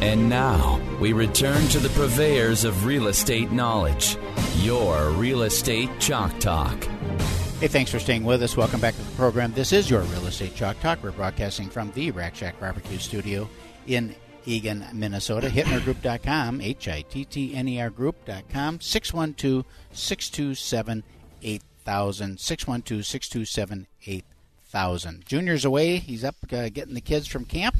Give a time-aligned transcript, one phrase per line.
[0.00, 4.16] And now we return to the purveyors of real estate knowledge,
[4.58, 6.84] your Real Estate Chalk Talk.
[7.58, 8.56] Hey, thanks for staying with us.
[8.56, 9.52] Welcome back to the program.
[9.54, 11.02] This is your Real Estate Chalk Talk.
[11.02, 13.48] We're broadcasting from the Rack Shack Barbecue Studio
[13.88, 14.14] in
[14.46, 15.48] Eagan, Minnesota.
[15.48, 21.02] HittnerGroup.com, H I T T N E R Group.com, 612 627
[21.42, 22.38] 8000.
[22.38, 25.26] 612 627 8000.
[25.26, 25.96] Junior's away.
[25.96, 27.76] He's up uh, getting the kids from camp.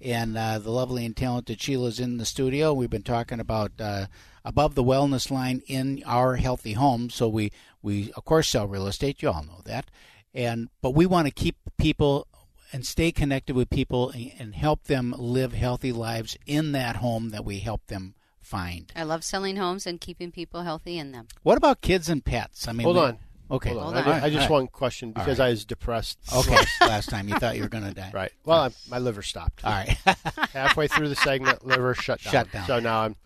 [0.00, 2.72] And uh, the lovely and talented Sheila's in the studio.
[2.72, 4.06] We've been talking about uh,
[4.44, 7.10] above the wellness line in our healthy home.
[7.10, 9.22] So we, we of course sell real estate.
[9.22, 9.90] You all know that.
[10.32, 12.26] And but we want to keep people
[12.72, 17.44] and stay connected with people and help them live healthy lives in that home that
[17.44, 18.92] we help them find.
[18.94, 21.26] I love selling homes and keeping people healthy in them.
[21.42, 22.68] What about kids and pets?
[22.68, 23.18] I mean, Hold on.
[23.50, 23.70] Okay.
[23.70, 23.94] Hold on.
[23.94, 24.20] Hold I, on.
[24.20, 24.50] ju- I just right.
[24.50, 25.46] one question because right.
[25.46, 26.18] I was depressed.
[26.34, 26.56] Okay.
[26.80, 28.10] last time you thought you were going to die.
[28.12, 28.32] Right.
[28.44, 29.64] Well, I, my liver stopped.
[29.64, 29.96] All right.
[30.52, 32.32] Halfway through the segment, liver shut down.
[32.32, 32.66] Shut down.
[32.66, 33.16] So now I'm.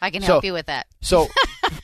[0.00, 0.86] I can So- help you with that.
[1.00, 1.28] So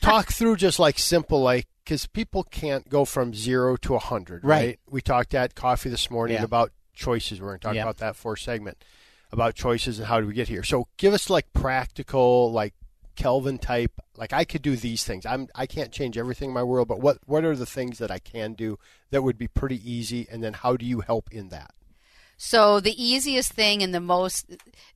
[0.01, 4.43] talk through just like simple, like because people can't go from zero to a hundred.
[4.43, 4.65] Right.
[4.65, 4.79] Right.
[4.89, 6.43] We talked at coffee this morning Yeah.
[6.43, 7.39] about choices.
[7.41, 7.83] We're going to talk Yeah.
[7.83, 8.83] about that for segment
[9.31, 10.61] about choices and how do we get here.
[10.63, 12.73] So give us like practical, like
[13.15, 14.00] Kelvin type.
[14.21, 15.25] Like I could do these things.
[15.25, 18.11] I'm I can't change everything in my world, but what what are the things that
[18.11, 18.77] I can do
[19.09, 20.27] that would be pretty easy?
[20.31, 21.73] And then how do you help in that?
[22.43, 24.47] So the easiest thing and the most,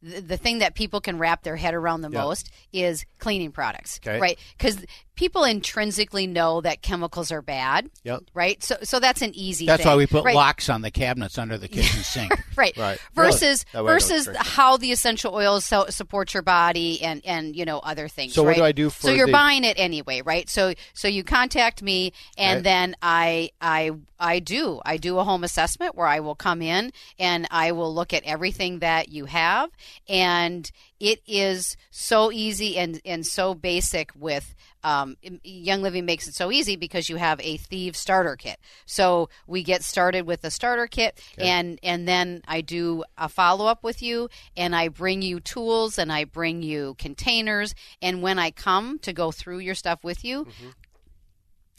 [0.02, 2.22] the, thing that people can wrap their head around the Yeah.
[2.24, 4.20] most is cleaning products, Okay.
[4.20, 4.40] right?
[4.58, 4.84] Because
[5.16, 8.24] people intrinsically know that chemicals are bad, Yep.
[8.34, 8.62] right?
[8.64, 9.66] So, so that's an easy.
[9.68, 10.36] That's thing, why we put right?
[10.36, 12.34] locks on the cabinets under the kitchen sink.
[12.58, 13.00] right Right.
[13.14, 13.86] versus Really?
[13.86, 17.56] That way I don't versus how the essential oils so, support your body and and
[17.56, 20.22] you know other things So what do I do so you're the- buying it anyway
[20.24, 22.64] right so so you contact me and Right.
[22.64, 26.92] then i i i do i do a home assessment where i will come in
[27.20, 29.70] and i will look at everything that you have.
[30.08, 30.70] And
[31.00, 36.52] it is so easy and and so basic with um, Young Living makes it so
[36.52, 38.60] easy because you have a Thieves starter kit.
[38.86, 43.66] So we get started with the starter kit, and and then I do a follow
[43.66, 48.38] up with you, and I bring you tools, and I bring you containers, and when
[48.38, 50.46] I come to go through your stuff with you,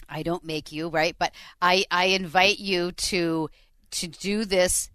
[0.08, 3.50] I don't make you right, but I I invite you to
[3.90, 4.90] to do this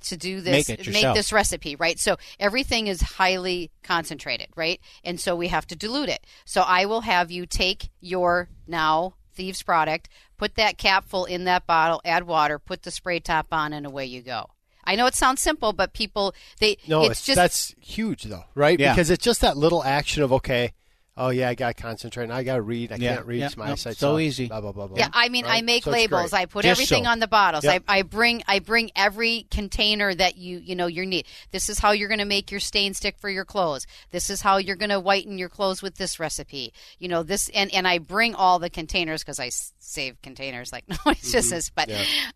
[0.00, 1.16] to do this Make it yourself.
[1.16, 6.08] this recipe right so everything is highly concentrated right and so we have to dilute
[6.08, 11.44] it so i will have you take your now thieves product put that capful in
[11.44, 14.46] that bottle add water put the spray top on and away you go
[14.84, 18.44] i know it sounds simple but people they No, it's, it's, just that's huge though,
[18.54, 18.78] right?
[18.78, 18.92] Yeah.
[18.92, 20.72] Because it's just that little action of okay,
[21.20, 22.24] oh yeah, I got to concentrate.
[22.24, 22.90] and I got to read.
[22.90, 23.40] I Yeah, can't read.
[23.40, 24.48] yeah, my no, eyesight's so off, easy.
[24.48, 24.86] Blah blah blah.
[24.88, 24.98] blah.
[24.98, 26.32] Yeah, I mean, I make So labels.
[26.32, 27.10] I put Just everything so.
[27.10, 27.62] on the bottles.
[27.64, 27.84] Yep.
[27.86, 31.26] I, I bring, I bring every container that you, you know, you need.
[31.52, 33.86] This is how you're going to make your stain stick for your clothes.
[34.10, 36.72] This is how you're going to whiten your clothes with this recipe.
[36.98, 40.86] You know, this, and and I bring all the containers because I save containers like
[40.88, 41.70] no, it's just this.
[41.70, 41.90] But,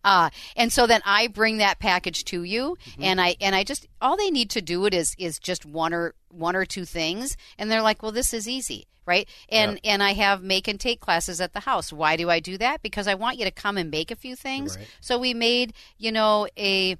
[0.04, 3.86] uh, and so then I bring that package to you, and I and I just
[4.04, 7.36] all they need to do it is is just one or one or two things,
[7.58, 9.28] and they're like, well, this is easy right?
[9.50, 11.92] And and i have make and take classes at the house.
[11.92, 12.80] Why do i do that?
[12.82, 14.78] Because i want you to come and make a few things.
[14.78, 14.86] Right.
[15.00, 16.96] so we made you know a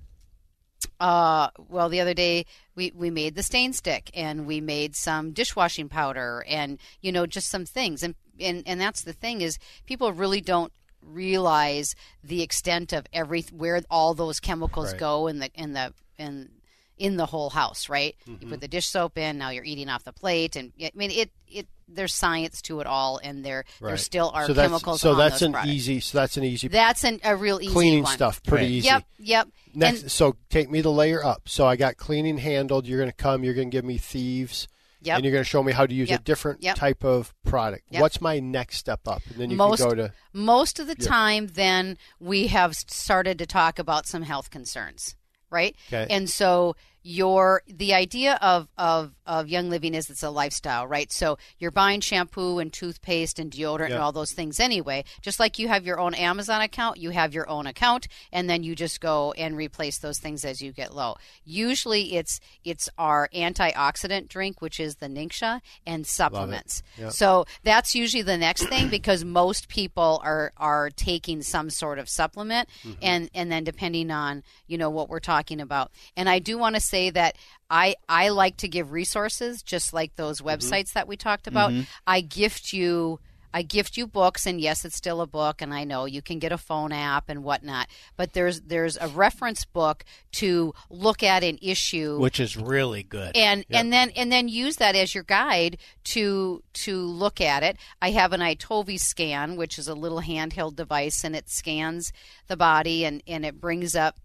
[1.01, 2.45] uh well the other day
[2.75, 7.25] we we made the stain stick and we made some dishwashing powder and you know
[7.27, 8.03] just some things.
[8.03, 10.73] And and and that's the thing is people really don't
[11.03, 15.01] realize the extent of every where all those chemicals Right.
[15.01, 16.51] go in the in the in
[16.99, 18.43] in the whole house right Mm-hmm.
[18.44, 21.11] you put the dish soap in now you're eating off the plate and i mean
[21.11, 25.14] it it there's science to it all and there there still are so chemicals So
[25.17, 25.70] that's an products.
[25.73, 26.00] easy.
[26.00, 28.14] So that's an easy that's an, a real easy cleaning one.
[28.14, 28.43] stuff.
[28.43, 28.70] Pretty Right.
[28.73, 28.87] easy.
[28.87, 29.49] Yep, yep.
[29.75, 31.43] Next, And- so take me the layer up.
[31.46, 32.87] So I got cleaning handled.
[32.87, 33.44] You're going to come.
[33.44, 34.67] You're going to give me thieves.
[35.02, 35.17] Yep.
[35.17, 36.76] And you're going to show me how to use a different Yep.
[36.76, 37.85] type of product.
[37.90, 38.00] Yep.
[38.00, 39.20] What's my next step up?
[39.29, 40.12] And then you most can go to.
[40.32, 41.06] most of the Yeah.
[41.06, 45.17] time then we have started to talk about some health concerns
[45.55, 46.06] right Okay.
[46.11, 46.75] and so
[47.06, 51.12] your the idea of, of of young living is it's a lifestyle right?
[51.12, 55.05] So you're buying shampoo and toothpaste and deodorant and all those things anyway.
[55.21, 58.62] Just like you have your own amazon account you have your own account and then
[58.62, 61.17] you just go and replace those things as you get low.
[61.45, 66.83] Usually it's it's our antioxidant drink which is the Ningxia and supplements.
[67.11, 72.09] So that's usually the next thing because most people are are taking some sort of
[72.09, 72.67] supplement.
[72.83, 72.99] Mm-hmm.
[73.03, 75.91] And and then depending on you know what we're talking about.
[76.17, 77.37] And i do want to say that
[77.70, 80.49] i i like to give resources just like those mm-hmm.
[80.49, 81.82] websites that we talked about mm-hmm.
[82.06, 83.19] i gift you
[83.55, 86.41] I gift you books, and yes, it's still a book, and I know you can
[86.41, 87.87] get a phone app and whatnot.
[88.17, 93.37] But there's there's a reference book to look at an issue, which is really good.
[93.37, 95.79] and and then and then use that as your guide
[96.14, 97.76] to to look at it.
[98.02, 102.12] I have an iTovi scan, which is a little handheld device, and it scans
[102.49, 104.19] the body and and it brings up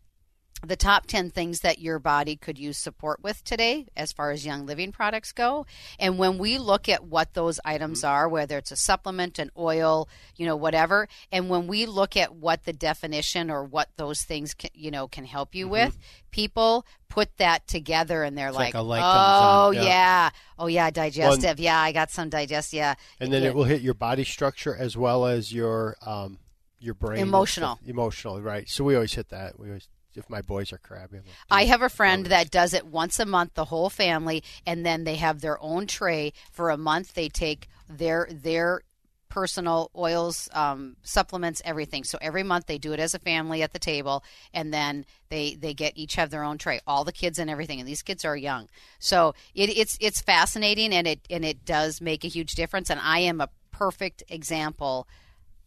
[0.66, 4.46] the top 10 things that your body could use support with today as far as
[4.46, 5.66] young living products go
[6.00, 10.10] and when we look at what those items are whether it's a supplement an oil
[10.36, 14.54] you know whatever and when we look at what the definition or what those things
[14.54, 15.98] can, you know can help you with
[16.32, 20.30] people put that together and they're like like, oh on." yeah.
[20.58, 23.50] oh yeah digestive yeah i got some digest yeah and then Yeah.
[23.50, 26.38] it will hit your body structure as well as your um,
[26.82, 27.78] your brain, Emotional.
[27.86, 28.70] emotional, right?
[28.70, 29.60] So we always hit that.
[29.60, 31.20] We always, if my boys are crabby,
[31.50, 35.04] I have a friend that does it once a month, the whole family, and then
[35.04, 37.14] they have their own tray for a month.
[37.14, 38.82] They take their their
[39.30, 42.04] personal oils, um, supplements, everything.
[42.04, 44.24] So every month they do it as a family at the table,
[44.54, 47.80] and then they they get each have their own tray, all the kids and everything.
[47.80, 48.68] And these kids are young,
[48.98, 52.90] so it, it's it's fascinating, and it and it does make a huge difference.
[52.90, 55.08] And I am a perfect example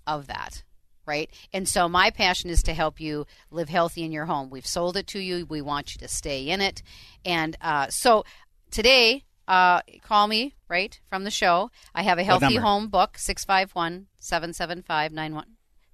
[0.07, 0.65] of that
[1.07, 1.31] right?
[1.53, 4.51] And so my passion is to help you live healthy in your home.
[4.51, 5.47] We've sold it to you.
[5.47, 6.83] We want you to stay in it.
[7.25, 8.25] And uh, so
[8.71, 11.71] today, uh, call me, right, from the show.
[11.95, 15.13] I have a healthy home book, 651 775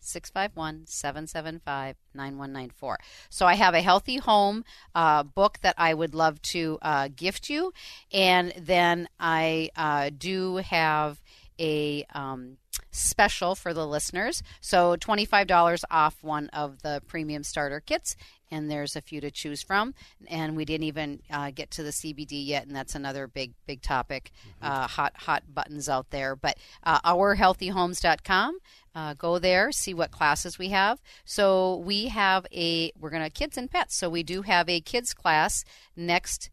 [0.00, 2.98] 651 775 9194.
[3.30, 4.64] So I have a healthy home
[4.94, 7.72] uh, book that I would love to uh, gift you.
[8.12, 11.20] And then I uh, do have
[11.58, 12.58] a um,
[12.90, 14.42] special for the listeners.
[14.60, 18.16] So $25 off one of the premium starter kits.
[18.50, 19.94] And there's a few to choose from.
[20.26, 23.82] And we didn't even uh, get to the CBD yet, and that's another big, big
[23.82, 24.30] topic.
[24.62, 26.34] Uh, hot, hot buttons out there.
[26.34, 28.58] But uh, ourhealthyhomes.com.
[28.94, 31.00] Uh, go there, see what classes we have.
[31.24, 33.94] So we have a, we're going to kids and pets.
[33.94, 35.64] So we do have a kids class
[35.94, 36.50] next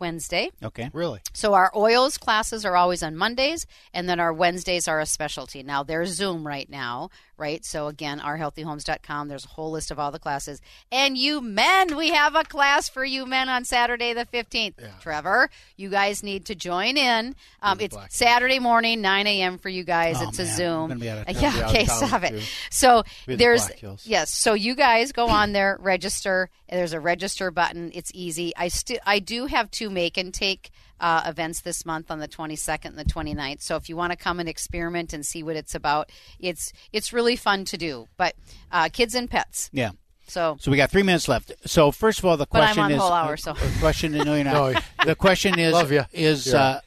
[0.00, 0.50] Wednesday.
[0.62, 0.90] Okay.
[0.92, 1.20] really?
[1.32, 5.62] So our oils classes are always on Mondays, and then our Wednesdays are a specialty.
[5.62, 7.64] Now they're Zoom right now, right?
[7.64, 9.28] So again, ourhealthyhomes.com.
[9.28, 10.60] There's a whole list of all the classes.
[10.92, 14.74] And you men, we have a class for you men on Saturday the 15th.
[15.00, 17.34] Trevor, you guys need to join in.
[17.62, 19.58] Um, it's Black Saturday morning, 9 a.m.
[19.58, 20.16] for you guys.
[20.20, 20.88] Oh, it's a man, I'm Zoom.
[20.88, 21.42] gonna be out of town.
[21.42, 22.36] yeah, Be out of okay, stop too.
[22.36, 22.48] it.
[22.70, 23.70] So at the there's
[24.04, 24.30] yes.
[24.30, 26.50] So you guys go on there, register.
[26.68, 27.90] There's a register button.
[27.94, 28.52] It's easy.
[28.56, 30.70] I still I do have two make and take
[31.00, 33.62] uh, events this month on the 22nd and the 29th.
[33.62, 37.12] So if you want to come and experiment and see what it's about, it's it's
[37.12, 38.06] really fun to do.
[38.16, 38.34] But
[38.70, 39.70] uh, kids and pets.
[39.72, 39.90] Yeah.
[40.28, 41.52] So So we got three minutes left.
[41.66, 43.54] So first of all, the But I'm question on is whole hour, so.
[43.54, 44.12] the question.
[44.12, 44.54] No, you're not.
[44.74, 46.04] No, the question is Love ya.
[46.12, 46.58] is Yeah.
[46.60, 46.80] uh,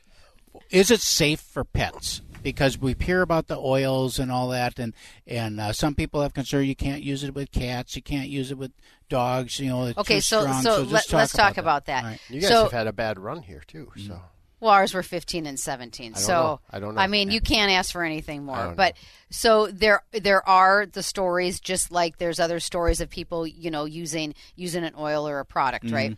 [0.70, 2.22] is it safe for pets?
[2.42, 4.94] Because we hear about the oils and all that, and
[5.26, 8.52] and uh, some people have concern you can't use it with cats, you can't use
[8.52, 8.72] it with
[9.14, 9.60] dogs.
[9.60, 10.62] You know, it's okay, so strong.
[10.62, 11.62] so, just let, us talk that.
[11.62, 12.04] about that.
[12.04, 12.20] All right.
[12.30, 13.92] You guys so, have had a bad run here too.
[13.96, 14.08] Mm.
[14.08, 14.22] So
[14.60, 16.14] Well, ours were 15 and 17.
[16.14, 16.60] don't so know.
[16.70, 17.02] I don't know.
[17.02, 18.58] I mean, you can't ask for anything more.
[18.58, 18.96] don't But
[19.30, 23.86] so there there are the stories just like there's other stories of people, you know,
[23.86, 26.18] using using an oil or a product, right?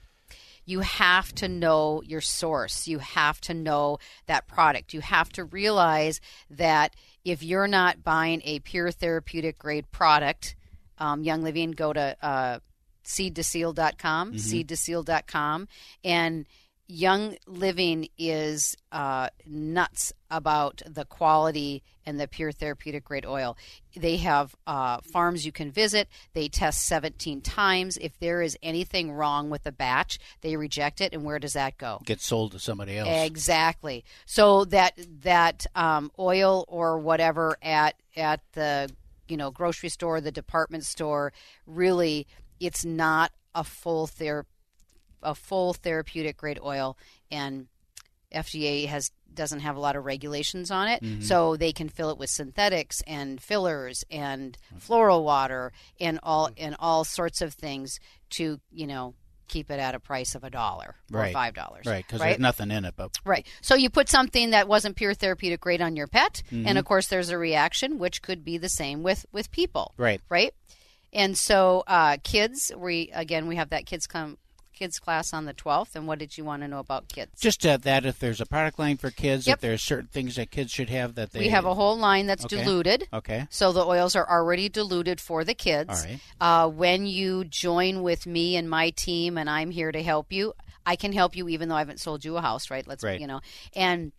[0.68, 2.88] You have to know your source.
[2.88, 4.96] You have to know that product.
[4.96, 6.20] You have to realize
[6.50, 10.56] that if you're not buying a pure therapeutic grade product,
[10.98, 12.60] um, Young Living, go to uh,
[13.06, 15.68] seed2seal.com, seed2seal.com,
[16.04, 16.46] and
[16.88, 23.58] Young Living is uh, nuts about the quality and the pure therapeutic grade oil.
[23.96, 26.08] They have uh, farms you can visit.
[26.34, 27.98] They test 17 times.
[27.98, 31.12] If there is anything wrong with the batch, they reject it.
[31.14, 32.02] And where does that go?
[32.06, 33.10] Get sold to somebody else.
[33.10, 34.06] Exactly.
[34.28, 38.92] So that that um, oil or whatever at at the
[39.28, 41.34] you know grocery store, the department store,
[41.66, 42.28] really,
[42.60, 44.46] it's not a full ther-
[45.24, 46.98] a full therapeutic grade oil,
[47.32, 47.68] and
[48.34, 52.18] FDA has doesn't have a lot of regulations on it, so they can fill it
[52.18, 58.00] with synthetics and fillers and floral water and all and all sorts of things
[58.32, 59.14] to you know
[59.48, 61.34] keep it at a price of a dollar or Right.
[61.34, 61.86] five dollars.
[61.86, 62.30] Right, because right?
[62.30, 62.96] there's nothing in it.
[62.98, 63.46] But Right.
[63.62, 66.68] So you put something that wasn't pure therapeutic grade on your pet, Mm-hmm.
[66.68, 69.94] and of course there's a reaction, which could be the same with with people.
[69.98, 70.22] Right.
[70.30, 70.54] Right.
[71.16, 74.38] And so uh, kids, we again we have that kids come
[74.74, 75.96] kids class on the 12th.
[75.96, 77.40] And what did you want to know about kids?
[77.40, 79.56] just uh, that, if there's a product line for kids, Yep.
[79.56, 82.28] if there's certain things that kids should have that they we have a whole line
[82.28, 82.58] that's Okay.
[82.58, 83.08] diluted.
[83.14, 83.48] Okay.
[83.50, 85.90] So the oils are already diluted for the kids.
[85.90, 86.20] All right.
[86.42, 90.54] Uh, when you join with me and my team, and I'm here to help you,
[90.86, 92.86] I can help you even though I haven't sold you a house, right?
[92.86, 93.22] Let's Right.
[93.22, 93.40] you know,
[93.74, 94.12] and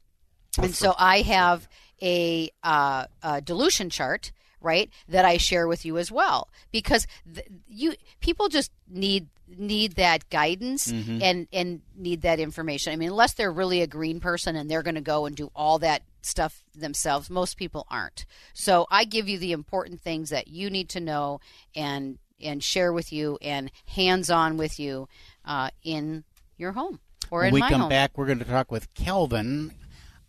[0.59, 1.69] and so I have
[2.01, 4.33] a, uh, a dilution chart,
[4.67, 9.93] right, that I share with you as well because th- you people just need need
[9.95, 11.23] that guidance Mm-hmm.
[11.23, 12.93] and and need that information.
[12.93, 15.51] I mean, unless they're really a green person and they're going to go and do
[15.55, 18.27] all that stuff themselves, most people aren't.
[18.53, 21.41] So I give you the important things that you need to know
[21.75, 25.09] and and share with you and hands on with you
[25.47, 26.25] uh, in
[26.59, 26.99] your home
[27.31, 27.89] or when we come home.
[27.89, 29.73] back, we're going to talk with Kelvin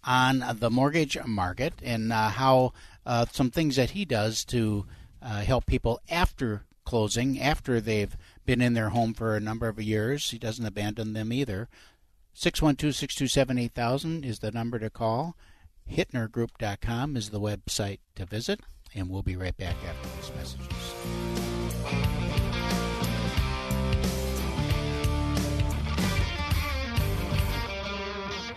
[0.07, 2.71] on the mortgage market and uh, how
[3.05, 4.85] uh, some things that he does to
[5.21, 9.81] uh, help people after closing, after they've been in their home for a number of
[9.81, 10.31] years.
[10.31, 11.67] He doesn't abandon them either.
[12.33, 15.35] 612 627 8000 is the number to call.
[15.91, 18.61] HittnerGroup.com is the website to visit.
[18.95, 20.93] And we'll be right back after these messages.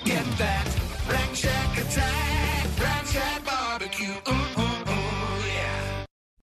[0.05, 0.80] Get that